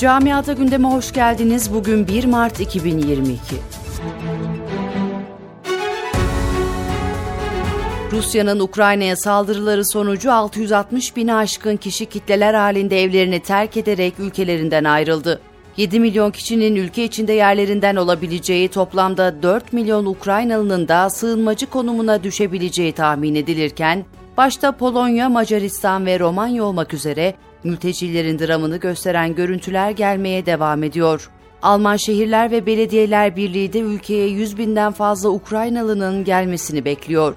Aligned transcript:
Camiada 0.00 0.52
gündeme 0.52 0.88
hoş 0.88 1.12
geldiniz. 1.12 1.74
Bugün 1.74 2.08
1 2.08 2.24
Mart 2.24 2.60
2022. 2.60 3.40
Rusya'nın 8.12 8.60
Ukrayna'ya 8.60 9.16
saldırıları 9.16 9.84
sonucu 9.84 10.32
660 10.32 11.16
bini 11.16 11.34
aşkın 11.34 11.76
kişi 11.76 12.06
kitleler 12.06 12.54
halinde 12.54 13.02
evlerini 13.02 13.40
terk 13.40 13.76
ederek 13.76 14.14
ülkelerinden 14.18 14.84
ayrıldı. 14.84 15.40
7 15.76 16.00
milyon 16.00 16.30
kişinin 16.30 16.76
ülke 16.76 17.04
içinde 17.04 17.32
yerlerinden 17.32 17.96
olabileceği 17.96 18.68
toplamda 18.68 19.42
4 19.42 19.72
milyon 19.72 20.06
Ukraynalı'nın 20.06 20.88
da 20.88 21.10
sığınmacı 21.10 21.66
konumuna 21.66 22.22
düşebileceği 22.22 22.92
tahmin 22.92 23.34
edilirken, 23.34 24.04
başta 24.36 24.72
Polonya, 24.72 25.28
Macaristan 25.28 26.06
ve 26.06 26.18
Romanya 26.18 26.64
olmak 26.64 26.94
üzere 26.94 27.34
mültecilerin 27.64 28.38
dramını 28.38 28.76
gösteren 28.76 29.34
görüntüler 29.34 29.90
gelmeye 29.90 30.46
devam 30.46 30.82
ediyor. 30.82 31.30
Alman 31.62 31.96
Şehirler 31.96 32.50
ve 32.50 32.66
Belediyeler 32.66 33.36
Birliği 33.36 33.72
de 33.72 33.78
ülkeye 33.78 34.28
100 34.28 34.58
binden 34.58 34.92
fazla 34.92 35.28
Ukraynalı'nın 35.28 36.24
gelmesini 36.24 36.84
bekliyor. 36.84 37.34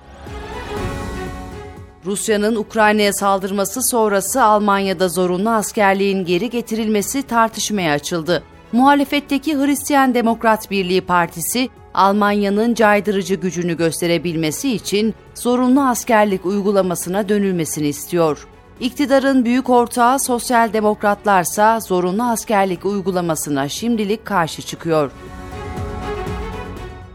Rusya'nın 2.05 2.55
Ukrayna'ya 2.55 3.13
saldırması 3.13 3.81
sonrası 3.83 4.43
Almanya'da 4.43 5.09
zorunlu 5.09 5.49
askerliğin 5.49 6.25
geri 6.25 6.49
getirilmesi 6.49 7.23
tartışmaya 7.23 7.93
açıldı. 7.93 8.43
Muhalefetteki 8.71 9.57
Hristiyan 9.57 10.13
Demokrat 10.13 10.71
Birliği 10.71 11.01
Partisi, 11.01 11.69
Almanya'nın 11.93 12.73
caydırıcı 12.73 13.35
gücünü 13.35 13.77
gösterebilmesi 13.77 14.73
için 14.73 15.13
zorunlu 15.35 15.81
askerlik 15.81 16.45
uygulamasına 16.45 17.29
dönülmesini 17.29 17.87
istiyor. 17.87 18.47
İktidarın 18.79 19.45
büyük 19.45 19.69
ortağı 19.69 20.19
Sosyal 20.19 20.73
Demokratlarsa 20.73 21.79
zorunlu 21.79 22.23
askerlik 22.23 22.85
uygulamasına 22.85 23.69
şimdilik 23.69 24.25
karşı 24.25 24.61
çıkıyor. 24.61 25.11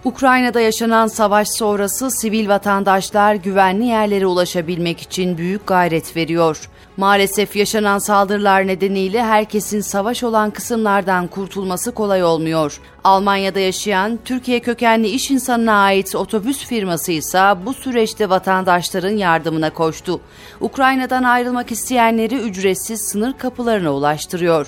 Ukrayna'da 0.05 0.61
yaşanan 0.61 1.07
savaş 1.07 1.49
sonrası 1.49 2.11
sivil 2.11 2.49
vatandaşlar 2.49 3.35
güvenli 3.35 3.85
yerlere 3.85 4.27
ulaşabilmek 4.27 5.01
için 5.01 5.39
büyük 5.39 5.67
gayret 5.67 6.17
veriyor. 6.17 6.69
Maalesef 6.97 7.57
yaşanan 7.57 7.99
saldırılar 7.99 8.67
nedeniyle 8.67 9.25
herkesin 9.25 9.81
savaş 9.81 10.23
olan 10.23 10.51
kısımlardan 10.51 11.27
kurtulması 11.27 11.93
kolay 11.93 12.25
olmuyor. 12.25 12.81
Almanya'da 13.05 13.61
yaşayan 13.61 14.19
Türkiye 14.25 14.61
kökenli 14.61 15.09
iş 15.09 15.31
insanına 15.31 15.83
ait 15.83 16.15
otobüs 16.15 16.65
firması 16.67 17.13
ise 17.13 17.55
bu 17.67 17.75
süreçte 17.75 18.31
vatandaşların 18.31 19.17
yardımına 19.17 19.71
koştu. 19.71 20.21
Ukrayna'dan 20.61 21.23
ayrılmak 21.23 21.73
isteyenleri 21.73 22.35
ücretsiz 22.35 23.01
sınır 23.01 23.39
kapılarına 23.39 23.93
ulaştırıyor. 23.93 24.67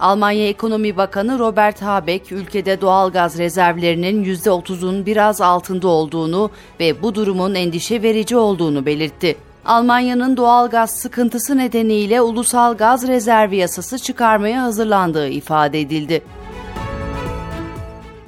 Almanya 0.00 0.48
Ekonomi 0.48 0.96
Bakanı 0.96 1.38
Robert 1.38 1.82
Habeck, 1.82 2.32
ülkede 2.32 2.80
doğal 2.80 3.10
gaz 3.10 3.38
rezervlerinin 3.38 4.24
%30'un 4.24 5.06
biraz 5.06 5.40
altında 5.40 5.88
olduğunu 5.88 6.50
ve 6.80 7.02
bu 7.02 7.14
durumun 7.14 7.54
endişe 7.54 8.02
verici 8.02 8.36
olduğunu 8.36 8.86
belirtti. 8.86 9.36
Almanya'nın 9.64 10.36
doğal 10.36 10.70
gaz 10.70 10.90
sıkıntısı 10.90 11.58
nedeniyle 11.58 12.20
ulusal 12.20 12.76
gaz 12.76 13.08
rezervi 13.08 13.56
yasası 13.56 13.98
çıkarmaya 13.98 14.62
hazırlandığı 14.62 15.28
ifade 15.28 15.80
edildi. 15.80 16.22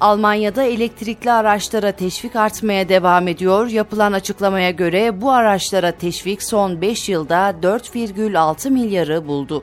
Almanya'da 0.01 0.63
elektrikli 0.63 1.31
araçlara 1.31 1.93
teşvik 1.93 2.37
artmaya 2.37 2.89
devam 2.89 3.29
ediyor. 3.29 3.67
Yapılan 3.67 4.13
açıklamaya 4.13 4.71
göre 4.71 5.21
bu 5.21 5.31
araçlara 5.31 5.93
teşvik 5.93 6.43
son 6.43 6.81
5 6.81 7.09
yılda 7.09 7.55
4,6 7.63 8.71
milyarı 8.71 9.29
buldu. 9.29 9.63